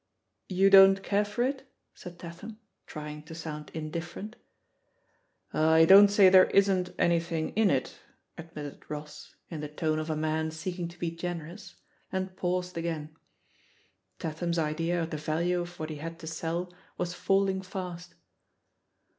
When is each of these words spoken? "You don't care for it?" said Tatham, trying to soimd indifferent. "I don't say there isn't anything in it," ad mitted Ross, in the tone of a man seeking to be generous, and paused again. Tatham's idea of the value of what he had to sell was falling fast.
"You 0.49 0.71
don't 0.71 1.03
care 1.03 1.23
for 1.23 1.43
it?" 1.43 1.71
said 1.93 2.17
Tatham, 2.17 2.57
trying 2.87 3.21
to 3.25 3.35
soimd 3.35 3.69
indifferent. 3.69 4.35
"I 5.53 5.85
don't 5.85 6.07
say 6.07 6.27
there 6.27 6.47
isn't 6.49 6.95
anything 6.97 7.49
in 7.49 7.69
it," 7.69 7.99
ad 8.35 8.55
mitted 8.55 8.81
Ross, 8.89 9.35
in 9.51 9.59
the 9.59 9.67
tone 9.67 9.99
of 9.99 10.09
a 10.09 10.15
man 10.15 10.49
seeking 10.49 10.87
to 10.87 10.97
be 10.97 11.11
generous, 11.11 11.75
and 12.11 12.35
paused 12.35 12.79
again. 12.79 13.15
Tatham's 14.17 14.57
idea 14.57 15.03
of 15.03 15.11
the 15.11 15.17
value 15.17 15.61
of 15.61 15.79
what 15.79 15.91
he 15.91 15.97
had 15.97 16.17
to 16.21 16.25
sell 16.25 16.73
was 16.97 17.13
falling 17.13 17.61
fast. 17.61 18.15